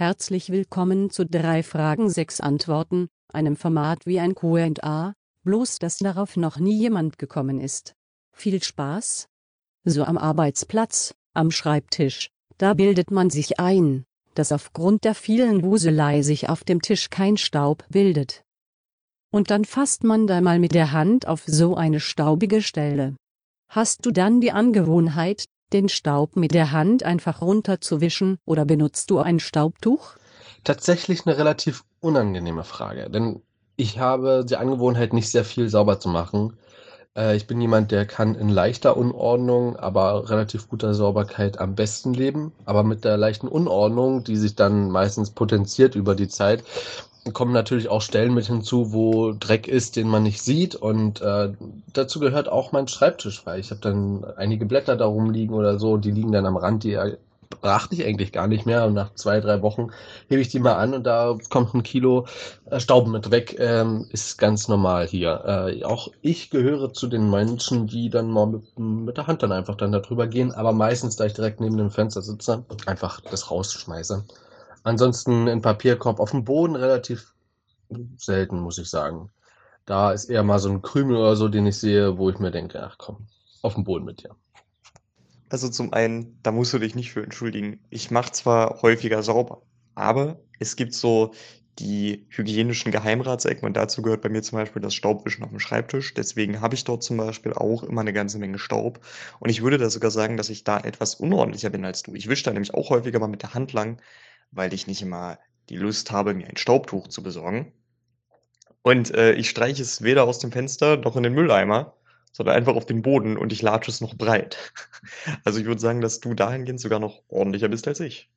Herzlich 0.00 0.48
willkommen 0.48 1.10
zu 1.10 1.26
drei 1.26 1.62
Fragen 1.62 2.08
sechs 2.08 2.40
Antworten, 2.40 3.08
einem 3.34 3.54
Format 3.54 4.06
wie 4.06 4.18
ein 4.18 4.34
Q&A, 4.34 5.12
bloß 5.44 5.78
dass 5.78 5.98
darauf 5.98 6.38
noch 6.38 6.58
nie 6.58 6.78
jemand 6.78 7.18
gekommen 7.18 7.60
ist. 7.60 7.92
Viel 8.34 8.62
Spaß! 8.62 9.28
So 9.84 10.04
am 10.04 10.16
Arbeitsplatz, 10.16 11.14
am 11.34 11.50
Schreibtisch, 11.50 12.30
da 12.56 12.72
bildet 12.72 13.10
man 13.10 13.28
sich 13.28 13.60
ein, 13.60 14.06
dass 14.32 14.52
aufgrund 14.52 15.04
der 15.04 15.14
vielen 15.14 15.62
Wuselei 15.62 16.22
sich 16.22 16.48
auf 16.48 16.64
dem 16.64 16.80
Tisch 16.80 17.10
kein 17.10 17.36
Staub 17.36 17.84
bildet. 17.90 18.42
Und 19.30 19.50
dann 19.50 19.66
fasst 19.66 20.02
man 20.02 20.26
da 20.26 20.40
mal 20.40 20.58
mit 20.58 20.72
der 20.72 20.92
Hand 20.92 21.28
auf 21.28 21.42
so 21.44 21.76
eine 21.76 22.00
staubige 22.00 22.62
Stelle. 22.62 23.16
Hast 23.68 24.06
du 24.06 24.12
dann 24.12 24.40
die 24.40 24.52
Angewohnheit, 24.52 25.44
den 25.72 25.88
Staub 25.88 26.36
mit 26.36 26.52
der 26.54 26.72
Hand 26.72 27.02
einfach 27.02 27.40
runterzuwischen 27.40 28.38
oder 28.44 28.64
benutzt 28.64 29.10
du 29.10 29.18
ein 29.18 29.40
Staubtuch? 29.40 30.14
Tatsächlich 30.64 31.26
eine 31.26 31.38
relativ 31.38 31.84
unangenehme 32.00 32.64
Frage, 32.64 33.08
denn 33.10 33.42
ich 33.76 33.98
habe 33.98 34.44
die 34.46 34.56
Angewohnheit, 34.56 35.14
nicht 35.14 35.30
sehr 35.30 35.44
viel 35.44 35.70
sauber 35.70 35.98
zu 36.00 36.10
machen. 36.10 36.58
Äh, 37.16 37.36
ich 37.36 37.46
bin 37.46 37.60
jemand, 37.60 37.90
der 37.90 38.04
kann 38.04 38.34
in 38.34 38.50
leichter 38.50 38.96
Unordnung, 38.96 39.76
aber 39.76 40.28
relativ 40.28 40.68
guter 40.68 40.92
Sauberkeit 40.92 41.58
am 41.58 41.74
besten 41.74 42.12
leben. 42.12 42.52
Aber 42.66 42.82
mit 42.82 43.04
der 43.04 43.16
leichten 43.16 43.48
Unordnung, 43.48 44.22
die 44.22 44.36
sich 44.36 44.54
dann 44.54 44.90
meistens 44.90 45.30
potenziert 45.30 45.94
über 45.94 46.14
die 46.14 46.28
Zeit, 46.28 46.62
kommen 47.32 47.52
natürlich 47.52 47.88
auch 47.88 48.02
Stellen 48.02 48.34
mit 48.34 48.46
hinzu, 48.46 48.92
wo 48.92 49.32
Dreck 49.32 49.68
ist, 49.68 49.96
den 49.96 50.08
man 50.08 50.22
nicht 50.22 50.42
sieht. 50.42 50.74
Und 50.74 51.20
äh, 51.20 51.52
dazu 51.92 52.20
gehört 52.20 52.48
auch 52.48 52.72
mein 52.72 52.88
Schreibtisch, 52.88 53.44
weil 53.44 53.60
ich 53.60 53.70
habe 53.70 53.80
dann 53.80 54.24
einige 54.36 54.66
Blätter 54.66 54.96
da 54.96 55.06
rumliegen 55.06 55.54
oder 55.54 55.78
so, 55.78 55.96
die 55.96 56.10
liegen 56.10 56.32
dann 56.32 56.46
am 56.46 56.56
Rand, 56.56 56.84
die 56.84 56.98
brachte 57.60 57.94
ich 57.94 58.06
eigentlich 58.06 58.32
gar 58.32 58.46
nicht 58.46 58.64
mehr. 58.66 58.86
Und 58.86 58.94
nach 58.94 59.14
zwei, 59.14 59.40
drei 59.40 59.60
Wochen 59.62 59.88
hebe 60.28 60.40
ich 60.40 60.48
die 60.48 60.60
mal 60.60 60.76
an 60.76 60.94
und 60.94 61.04
da 61.04 61.36
kommt 61.50 61.74
ein 61.74 61.82
Kilo 61.82 62.26
äh, 62.70 62.80
Staub 62.80 63.06
mit 63.08 63.30
weg. 63.30 63.56
Ähm, 63.58 64.06
ist 64.10 64.38
ganz 64.38 64.68
normal 64.68 65.06
hier. 65.06 65.42
Äh, 65.44 65.84
auch 65.84 66.08
ich 66.22 66.50
gehöre 66.50 66.92
zu 66.92 67.06
den 67.06 67.30
Menschen, 67.30 67.86
die 67.86 68.08
dann 68.08 68.30
mal 68.30 68.46
mit, 68.46 68.78
mit 68.78 69.16
der 69.16 69.26
Hand 69.26 69.42
dann 69.42 69.52
einfach 69.52 69.76
dann 69.76 69.92
darüber 69.92 70.26
gehen. 70.26 70.52
Aber 70.52 70.72
meistens, 70.72 71.16
da 71.16 71.26
ich 71.26 71.34
direkt 71.34 71.60
neben 71.60 71.76
dem 71.76 71.90
Fenster 71.90 72.22
sitze, 72.22 72.64
einfach 72.86 73.20
das 73.20 73.50
rausschmeiße. 73.50 74.24
Ansonsten 74.82 75.46
in 75.46 75.62
Papierkorb 75.62 76.20
auf 76.20 76.30
dem 76.30 76.44
Boden 76.44 76.76
relativ 76.76 77.34
selten, 78.16 78.60
muss 78.60 78.78
ich 78.78 78.88
sagen. 78.88 79.30
Da 79.84 80.12
ist 80.12 80.26
eher 80.26 80.42
mal 80.42 80.58
so 80.58 80.70
ein 80.70 80.82
Krümel 80.82 81.16
oder 81.16 81.36
so, 81.36 81.48
den 81.48 81.66
ich 81.66 81.78
sehe, 81.78 82.16
wo 82.16 82.30
ich 82.30 82.38
mir 82.38 82.50
denke, 82.50 82.82
ach 82.82 82.96
komm, 82.98 83.26
auf 83.62 83.74
dem 83.74 83.84
Boden 83.84 84.04
mit 84.04 84.22
dir. 84.22 84.36
Also 85.48 85.68
zum 85.68 85.92
einen, 85.92 86.38
da 86.42 86.52
musst 86.52 86.72
du 86.72 86.78
dich 86.78 86.94
nicht 86.94 87.12
für 87.12 87.24
entschuldigen. 87.24 87.80
Ich 87.90 88.10
mache 88.10 88.30
zwar 88.30 88.82
häufiger 88.82 89.22
sauber, 89.22 89.62
aber 89.96 90.38
es 90.60 90.76
gibt 90.76 90.94
so 90.94 91.32
die 91.80 92.26
hygienischen 92.28 92.92
Geheimratsecken 92.92 93.66
und 93.66 93.76
dazu 93.76 94.02
gehört 94.02 94.20
bei 94.20 94.28
mir 94.28 94.42
zum 94.42 94.58
Beispiel 94.58 94.82
das 94.82 94.94
Staubwischen 94.94 95.42
auf 95.42 95.50
dem 95.50 95.60
Schreibtisch. 95.60 96.14
Deswegen 96.14 96.60
habe 96.60 96.74
ich 96.74 96.84
dort 96.84 97.02
zum 97.02 97.16
Beispiel 97.16 97.54
auch 97.54 97.82
immer 97.82 98.02
eine 98.02 98.12
ganze 98.12 98.38
Menge 98.38 98.58
Staub. 98.58 99.00
Und 99.40 99.48
ich 99.48 99.62
würde 99.62 99.78
da 99.78 99.88
sogar 99.88 100.10
sagen, 100.10 100.36
dass 100.36 100.50
ich 100.50 100.62
da 100.62 100.78
etwas 100.78 101.14
unordentlicher 101.14 101.70
bin 101.70 101.84
als 101.84 102.02
du. 102.02 102.14
Ich 102.14 102.28
wische 102.28 102.44
da 102.44 102.52
nämlich 102.52 102.74
auch 102.74 102.90
häufiger 102.90 103.18
mal 103.18 103.28
mit 103.28 103.42
der 103.42 103.54
Hand 103.54 103.72
lang, 103.72 104.00
weil 104.50 104.72
ich 104.72 104.86
nicht 104.86 105.02
immer 105.02 105.38
die 105.68 105.76
Lust 105.76 106.10
habe, 106.10 106.34
mir 106.34 106.48
ein 106.48 106.56
Staubtuch 106.56 107.08
zu 107.08 107.22
besorgen. 107.22 107.72
Und 108.82 109.14
äh, 109.14 109.32
ich 109.32 109.50
streiche 109.50 109.82
es 109.82 110.02
weder 110.02 110.24
aus 110.24 110.38
dem 110.38 110.52
Fenster 110.52 110.96
noch 110.96 111.16
in 111.16 111.22
den 111.22 111.34
Mülleimer, 111.34 111.94
sondern 112.32 112.56
einfach 112.56 112.76
auf 112.76 112.86
den 112.86 113.02
Boden 113.02 113.36
und 113.36 113.52
ich 113.52 113.62
latsche 113.62 113.90
es 113.90 114.00
noch 114.00 114.14
breit. 114.14 114.56
Also 115.44 115.60
ich 115.60 115.66
würde 115.66 115.80
sagen, 115.80 116.00
dass 116.00 116.20
du 116.20 116.34
dahingehend 116.34 116.80
sogar 116.80 116.98
noch 116.98 117.22
ordentlicher 117.28 117.68
bist 117.68 117.86
als 117.88 118.00
ich. 118.00 118.30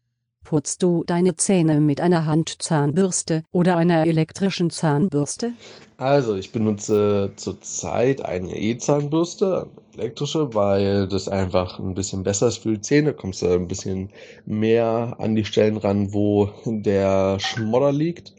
Putzt 0.43 0.83
du 0.83 1.03
deine 1.05 1.35
Zähne 1.35 1.79
mit 1.79 2.01
einer 2.01 2.25
Handzahnbürste 2.25 3.43
oder 3.51 3.77
einer 3.77 4.05
elektrischen 4.05 4.69
Zahnbürste? 4.69 5.53
Also, 5.97 6.35
ich 6.35 6.51
benutze 6.51 7.31
zurzeit 7.37 8.21
eine 8.23 8.57
E-Zahnbürste, 8.57 9.69
elektrische, 9.97 10.53
weil 10.53 11.07
das 11.07 11.27
einfach 11.27 11.79
ein 11.79 11.93
bisschen 11.93 12.23
besser 12.23 12.47
ist 12.47 12.57
für 12.57 12.73
die 12.73 12.81
Zähne. 12.81 13.13
Kommst 13.13 13.41
du 13.41 13.47
ein 13.47 13.67
bisschen 13.67 14.11
mehr 14.45 15.15
an 15.19 15.35
die 15.35 15.45
Stellen 15.45 15.77
ran, 15.77 16.13
wo 16.13 16.49
der 16.65 17.39
Schmodder 17.39 17.91
liegt. 17.91 18.33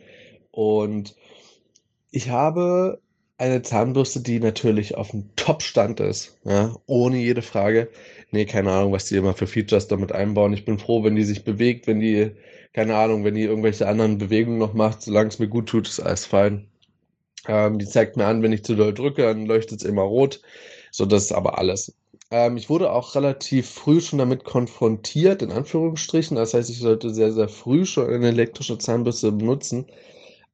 Und 0.51 1.17
ich 2.11 2.31
habe 2.31 3.01
eine 3.39 3.63
Zahnbürste, 3.63 4.21
die 4.21 4.39
natürlich 4.39 4.97
auf 4.97 5.11
dem 5.11 5.35
Top-Stand 5.37 6.01
ist, 6.01 6.39
ja, 6.45 6.77
ohne 6.87 7.19
jede 7.19 7.43
Frage. 7.43 7.91
Nee, 8.31 8.45
keine 8.47 8.71
Ahnung, 8.71 8.93
was 8.93 9.07
die 9.07 9.17
immer 9.17 9.35
für 9.35 9.47
Features 9.47 9.89
damit 9.89 10.13
einbauen. 10.13 10.53
Ich 10.53 10.65
bin 10.65 10.79
froh, 10.79 11.03
wenn 11.05 11.17
die 11.17 11.25
sich 11.25 11.45
bewegt, 11.45 11.87
wenn 11.87 12.01
die, 12.01 12.31
keine 12.73 12.97
Ahnung, 12.97 13.25
wenn 13.25 13.35
die 13.35 13.43
irgendwelche 13.43 13.89
anderen 13.89 14.19
Bewegungen 14.19 14.59
noch 14.59 14.75
macht, 14.75 15.03
solange 15.03 15.29
es 15.29 15.39
mir 15.39 15.49
gut 15.49 15.69
tut, 15.69 15.89
ist 15.89 16.01
alles 16.01 16.27
fein. 16.27 16.69
Ähm, 17.47 17.79
die 17.79 17.87
zeigt 17.87 18.17
mir 18.17 18.27
an, 18.27 18.43
wenn 18.43 18.53
ich 18.53 18.65
zu 18.65 18.75
doll 18.77 18.95
drücke, 18.95 19.23
dann 19.23 19.47
leuchtet 19.47 19.81
es 19.83 19.89
immer 19.89 20.03
rot. 20.03 20.41
So, 20.97 21.07
das 21.07 21.25
ist 21.25 21.33
aber 21.33 21.59
alles. 21.59 21.93
Ähm, 22.31 22.57
ich 22.57 22.71
wurde 22.71 22.93
auch 22.93 23.17
relativ 23.17 23.69
früh 23.69 24.01
schon 24.01 24.21
damit 24.21 24.45
konfrontiert, 24.45 25.43
in 25.43 25.51
Anführungsstrichen. 25.51 26.37
Das 26.37 26.55
heißt, 26.55 26.71
ich 26.71 26.79
sollte 26.79 27.13
sehr, 27.13 27.33
sehr 27.33 27.49
früh 27.49 27.85
schon 27.85 28.09
eine 28.09 28.29
elektrische 28.29 28.79
Zahnbürste 28.79 29.33
benutzen. 29.33 29.87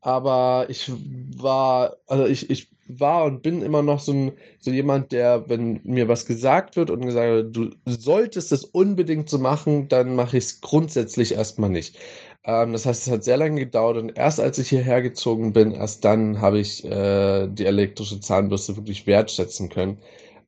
Aber 0.00 0.66
ich 0.70 0.90
war, 1.36 1.96
also 2.06 2.24
ich, 2.26 2.48
ich 2.50 2.68
war 2.88 3.24
und 3.24 3.42
bin 3.42 3.60
immer 3.62 3.82
noch 3.82 4.00
so, 4.00 4.12
ein, 4.12 4.32
so 4.60 4.70
jemand, 4.70 5.12
der, 5.12 5.48
wenn 5.50 5.80
mir 5.84 6.08
was 6.08 6.24
gesagt 6.24 6.76
wird 6.76 6.90
und 6.90 7.04
gesagt 7.04 7.28
wird, 7.28 7.56
du 7.56 7.70
solltest 7.86 8.50
es 8.52 8.64
unbedingt 8.64 9.28
so 9.28 9.38
machen, 9.38 9.88
dann 9.88 10.14
mache 10.16 10.38
ich 10.38 10.44
es 10.44 10.60
grundsätzlich 10.62 11.34
erstmal 11.34 11.70
nicht. 11.70 11.98
Ähm, 12.44 12.72
das 12.72 12.86
heißt, 12.86 13.06
es 13.06 13.12
hat 13.12 13.24
sehr 13.24 13.36
lange 13.36 13.60
gedauert 13.60 13.98
und 13.98 14.16
erst 14.16 14.40
als 14.40 14.58
ich 14.58 14.70
hierher 14.70 15.02
gezogen 15.02 15.52
bin, 15.52 15.72
erst 15.72 16.04
dann 16.04 16.40
habe 16.40 16.58
ich 16.60 16.84
äh, 16.84 17.46
die 17.48 17.66
elektrische 17.66 18.20
Zahnbürste 18.20 18.76
wirklich 18.76 19.06
wertschätzen 19.06 19.68
können. 19.68 19.98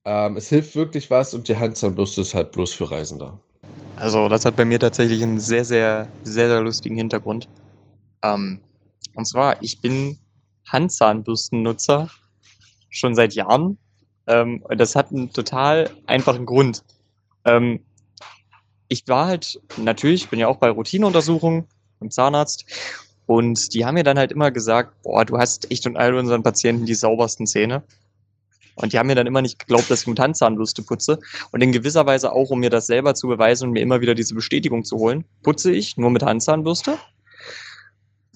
Ähm, 0.05 0.37
es 0.37 0.49
hilft 0.49 0.75
wirklich 0.75 1.11
was 1.11 1.33
und 1.35 1.49
die 1.49 1.57
Handzahnbürste 1.57 2.23
ist 2.23 2.35
halt 2.35 2.53
bloß 2.53 2.73
für 2.73 2.91
Reisende. 2.91 3.39
Also 3.97 4.29
das 4.29 4.45
hat 4.45 4.57
bei 4.57 4.65
mir 4.65 4.81
tatsächlich 4.81 5.23
einen 5.23 5.39
sehr, 5.39 5.65
sehr, 5.65 6.09
sehr, 6.25 6.49
sehr 6.49 6.61
lustigen 6.61 6.97
Hintergrund. 6.97 7.49
Ähm, 8.23 8.61
und 9.15 9.27
zwar, 9.27 9.63
ich 9.63 9.81
bin 9.81 10.19
Handzahnbürstennutzer 10.69 12.11
schon 12.91 13.15
seit 13.15 13.35
Jahren. 13.35 13.79
Ähm, 14.27 14.65
das 14.77 14.97
hat 14.97 15.11
einen 15.11 15.33
total 15.33 15.91
einfachen 16.07 16.47
Grund. 16.47 16.83
Ähm, 17.45 17.81
ich 18.89 19.07
war 19.07 19.27
halt, 19.27 19.61
natürlich, 19.77 20.29
bin 20.29 20.39
ja 20.39 20.49
auch 20.49 20.59
bei 20.59 20.69
Routineuntersuchungen 20.71 21.67
beim 21.99 22.11
Zahnarzt 22.11 22.65
und 23.27 23.73
die 23.73 23.87
haben 23.87 23.95
mir 23.95 24.05
dann 24.05 24.19
halt 24.19 24.33
immer 24.33 24.51
gesagt, 24.51 25.01
boah, 25.03 25.25
du 25.25 25.39
hast 25.39 25.71
echt 25.71 25.87
und 25.87 25.97
all 25.97 26.15
unseren 26.15 26.43
Patienten 26.43 26.87
die 26.87 26.95
saubersten 26.95 27.47
Zähne. 27.47 27.83
Und 28.77 28.93
die 28.93 28.99
haben 28.99 29.07
mir 29.07 29.15
dann 29.15 29.27
immer 29.27 29.43
nicht 29.43 29.59
geglaubt, 29.59 29.91
dass 29.91 30.03
ich 30.03 30.07
mit 30.07 30.19
Handzahnbürste 30.19 30.83
putze. 30.83 31.19
Und 31.51 31.63
in 31.63 31.73
gewisser 31.73 32.07
Weise 32.07 32.33
auch, 32.33 32.51
um 32.51 32.61
mir 32.61 32.71
das 32.71 32.87
selber 32.87 33.15
zu 33.15 33.29
beweisen 33.29 33.69
und 33.69 33.73
mir 33.73 33.81
immer 33.81 34.01
wieder 34.01 34.15
diese 34.15 34.35
Bestätigung 34.35 34.85
zu 34.85 34.97
holen, 34.97 35.25
putze 35.43 35.73
ich 35.73 35.97
nur 35.97 36.11
mit 36.11 36.23
Handzahnbürste. 36.23 36.99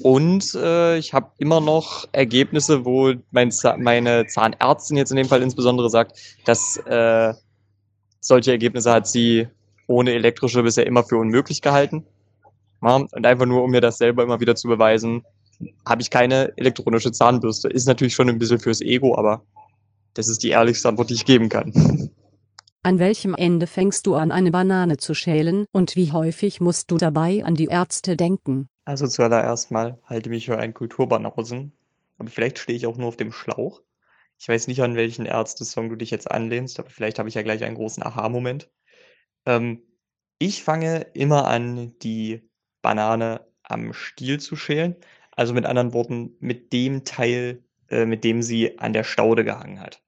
Und 0.02 0.54
äh, 0.54 0.98
ich 0.98 1.14
habe 1.14 1.30
immer 1.38 1.60
noch 1.60 2.04
Ergebnisse, 2.12 2.84
wo 2.84 3.14
mein 3.30 3.50
meine 3.78 4.26
Zahnärztin 4.26 4.98
jetzt 4.98 5.10
in 5.10 5.16
dem 5.16 5.26
Fall 5.26 5.42
insbesondere 5.42 5.88
sagt, 5.88 6.18
dass 6.44 6.76
äh, 6.76 7.32
solche 8.20 8.50
Ergebnisse 8.50 8.92
hat 8.92 9.08
sie 9.08 9.48
ohne 9.86 10.12
elektrische 10.12 10.62
bisher 10.62 10.86
immer 10.86 11.04
für 11.04 11.16
unmöglich 11.16 11.62
gehalten. 11.62 12.04
Ja, 12.82 12.96
und 12.96 13.26
einfach 13.26 13.46
nur, 13.46 13.62
um 13.62 13.70
mir 13.70 13.80
das 13.80 13.96
selber 13.98 14.22
immer 14.22 14.40
wieder 14.40 14.54
zu 14.54 14.68
beweisen, 14.68 15.24
habe 15.86 16.02
ich 16.02 16.10
keine 16.10 16.52
elektronische 16.56 17.12
Zahnbürste. 17.12 17.68
Ist 17.68 17.86
natürlich 17.86 18.14
schon 18.14 18.28
ein 18.28 18.38
bisschen 18.38 18.58
fürs 18.58 18.82
Ego, 18.82 19.16
aber 19.16 19.42
das 20.18 20.28
ist 20.28 20.42
die 20.42 20.50
ehrlichste 20.50 20.88
Antwort, 20.88 21.10
die 21.10 21.14
ich 21.14 21.24
geben 21.24 21.48
kann. 21.48 22.10
An 22.82 22.98
welchem 22.98 23.34
Ende 23.34 23.66
fängst 23.66 24.06
du 24.06 24.14
an, 24.14 24.30
eine 24.30 24.52
Banane 24.52 24.96
zu 24.96 25.12
schälen 25.12 25.66
und 25.72 25.96
wie 25.96 26.12
häufig 26.12 26.60
musst 26.60 26.90
du 26.90 26.98
dabei 26.98 27.44
an 27.44 27.54
die 27.54 27.66
Ärzte 27.66 28.16
denken? 28.16 28.68
Also 28.84 29.08
zuallererst 29.08 29.72
mal 29.72 29.98
halte 30.04 30.30
mich 30.30 30.46
für 30.46 30.58
einen 30.58 30.72
Kulturbanausen, 30.72 31.72
aber 32.18 32.30
vielleicht 32.30 32.58
stehe 32.58 32.76
ich 32.76 32.86
auch 32.86 32.96
nur 32.96 33.08
auf 33.08 33.16
dem 33.16 33.32
Schlauch. 33.32 33.82
Ich 34.38 34.48
weiß 34.48 34.68
nicht, 34.68 34.82
an 34.82 34.94
welchen 34.94 35.26
Ärzte-Song 35.26 35.88
du 35.88 35.96
dich 35.96 36.10
jetzt 36.10 36.30
anlehnst, 36.30 36.78
aber 36.78 36.90
vielleicht 36.90 37.18
habe 37.18 37.28
ich 37.28 37.34
ja 37.34 37.42
gleich 37.42 37.64
einen 37.64 37.74
großen 37.74 38.02
Aha-Moment. 38.04 38.70
Ähm, 39.46 39.82
ich 40.38 40.62
fange 40.62 41.06
immer 41.14 41.48
an, 41.48 41.98
die 42.00 42.48
Banane 42.82 43.46
am 43.64 43.92
Stiel 43.94 44.38
zu 44.38 44.54
schälen. 44.54 44.96
Also 45.32 45.54
mit 45.54 45.66
anderen 45.66 45.92
Worten, 45.92 46.36
mit 46.38 46.72
dem 46.72 47.04
Teil, 47.04 47.64
äh, 47.88 48.06
mit 48.06 48.24
dem 48.24 48.42
sie 48.42 48.78
an 48.78 48.92
der 48.92 49.04
Staude 49.04 49.44
gehangen 49.44 49.80
hat. 49.80 50.02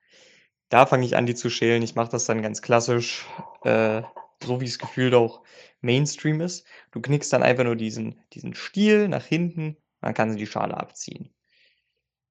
Da 0.69 0.87
fange 0.87 1.07
ich 1.07 1.17
an, 1.17 1.27
die 1.27 1.35
zu 1.35 1.51
schälen. 1.51 1.83
Ich 1.83 1.95
mache 1.95 2.11
das 2.11 2.27
dann 2.27 2.43
ganz 2.43 2.61
klassisch, 2.63 3.27
äh, 3.65 4.03
so 4.43 4.61
wie 4.61 4.67
es 4.67 4.79
gefühlt 4.79 5.15
auch 5.15 5.43
Mainstream 5.81 6.41
ist. 6.41 6.67
Du 6.91 7.01
knickst 7.01 7.33
dann 7.33 7.43
einfach 7.43 7.65
nur 7.65 7.77
diesen, 7.77 8.21
diesen 8.33 8.55
Stiel 8.55 9.09
nach 9.09 9.25
hinten, 9.25 9.77
dann 10.01 10.15
kann 10.15 10.31
sie 10.31 10.39
die 10.39 10.47
Schale 10.47 10.77
abziehen. 10.77 11.33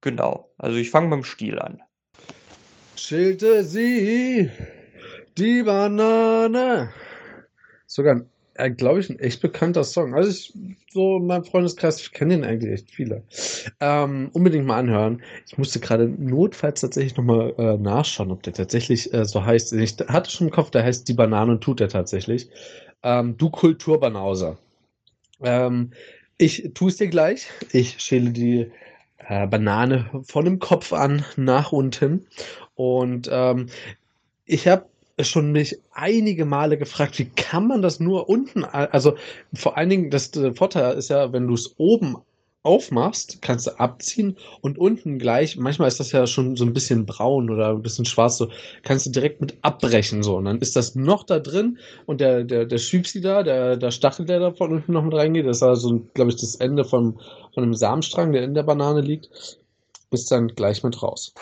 Genau, 0.00 0.52
also 0.58 0.76
ich 0.76 0.90
fange 0.90 1.08
beim 1.08 1.24
Stiel 1.24 1.58
an. 1.58 1.82
Schälte 2.94 3.64
sie 3.64 4.50
die 5.36 5.62
Banane. 5.62 6.92
Sogar 7.86 8.16
ein 8.16 8.30
äh, 8.58 8.70
glaube 8.70 9.00
ich, 9.00 9.08
ein 9.08 9.18
echt 9.20 9.40
bekannter 9.40 9.84
Song. 9.84 10.14
Also 10.14 10.30
ich, 10.30 10.52
so 10.90 11.18
in 11.18 11.26
meinem 11.26 11.44
Freundeskreis, 11.44 12.00
ich 12.00 12.12
kenne 12.12 12.34
den 12.34 12.44
eigentlich 12.44 12.72
echt 12.72 12.90
viele. 12.90 13.22
Ähm, 13.80 14.30
unbedingt 14.32 14.66
mal 14.66 14.78
anhören. 14.78 15.22
Ich 15.46 15.56
musste 15.56 15.78
gerade 15.80 16.08
notfalls 16.08 16.80
tatsächlich 16.80 17.16
nochmal 17.16 17.54
äh, 17.56 17.76
nachschauen, 17.76 18.32
ob 18.32 18.42
der 18.42 18.52
tatsächlich 18.52 19.14
äh, 19.14 19.24
so 19.24 19.44
heißt. 19.44 19.72
Ich 19.74 19.96
hatte 20.08 20.30
schon 20.30 20.48
im 20.48 20.52
Kopf, 20.52 20.70
der 20.70 20.84
heißt 20.84 21.08
Die 21.08 21.14
Banane 21.14 21.52
und 21.52 21.60
tut 21.62 21.80
der 21.80 21.88
tatsächlich. 21.88 22.48
Ähm, 23.02 23.36
du 23.36 23.48
Kulturbanauser. 23.48 24.58
Ähm, 25.40 25.92
ich 26.36 26.70
tue 26.74 26.88
es 26.88 26.96
dir 26.96 27.08
gleich. 27.08 27.46
Ich 27.72 28.00
schäle 28.00 28.30
die 28.30 28.70
äh, 29.28 29.46
Banane 29.46 30.10
von 30.24 30.44
dem 30.44 30.58
Kopf 30.58 30.92
an 30.92 31.24
nach 31.36 31.70
unten. 31.70 32.26
Und 32.74 33.28
ähm, 33.30 33.68
ich 34.46 34.66
habe 34.66 34.86
schon 35.20 35.52
mich 35.52 35.78
einige 35.92 36.44
Male 36.44 36.78
gefragt, 36.78 37.18
wie 37.18 37.26
kann 37.26 37.66
man 37.66 37.82
das 37.82 38.00
nur 38.00 38.28
unten, 38.28 38.64
also 38.64 39.16
vor 39.52 39.76
allen 39.76 39.90
Dingen, 39.90 40.10
das 40.10 40.30
Vorteil 40.54 40.96
ist 40.96 41.10
ja, 41.10 41.32
wenn 41.32 41.46
du 41.46 41.54
es 41.54 41.74
oben 41.78 42.16
aufmachst, 42.62 43.40
kannst 43.40 43.66
du 43.66 43.78
abziehen 43.78 44.36
und 44.60 44.78
unten 44.78 45.18
gleich, 45.18 45.56
manchmal 45.56 45.88
ist 45.88 46.00
das 46.00 46.12
ja 46.12 46.26
schon 46.26 46.56
so 46.56 46.64
ein 46.64 46.74
bisschen 46.74 47.06
braun 47.06 47.50
oder 47.50 47.70
ein 47.70 47.82
bisschen 47.82 48.04
schwarz, 48.04 48.36
so 48.36 48.48
kannst 48.82 49.06
du 49.06 49.10
direkt 49.10 49.40
mit 49.40 49.56
abbrechen 49.62 50.22
so 50.22 50.36
und 50.36 50.44
dann 50.44 50.58
ist 50.58 50.76
das 50.76 50.94
noch 50.94 51.24
da 51.24 51.38
drin 51.38 51.78
und 52.06 52.20
der, 52.20 52.44
der, 52.44 52.66
der 52.66 52.78
Schübsi 52.78 53.20
da, 53.20 53.42
der, 53.42 53.76
der 53.76 53.90
Stachel, 53.90 54.26
der 54.26 54.40
da 54.40 54.52
von 54.52 54.72
unten 54.72 54.92
noch 54.92 55.04
mit 55.04 55.14
reingeht, 55.14 55.46
das 55.46 55.58
ist 55.58 55.62
also, 55.62 56.02
glaube 56.14 56.30
ich, 56.30 56.36
das 56.36 56.56
Ende 56.56 56.84
vom, 56.84 57.18
von 57.54 57.62
einem 57.62 57.74
Samenstrang, 57.74 58.32
der 58.32 58.42
in 58.42 58.54
der 58.54 58.64
Banane 58.64 59.00
liegt, 59.00 59.30
ist 60.10 60.30
dann 60.30 60.48
gleich 60.48 60.82
mit 60.82 61.02
raus. 61.02 61.32